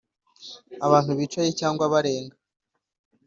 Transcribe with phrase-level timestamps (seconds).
[0.85, 2.35] abantu bicaye cyangwa barenga